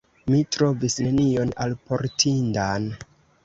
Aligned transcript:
Mi 0.29 0.37
trovis 0.55 0.95
nenion 1.09 1.53
alportindan. 1.67 2.93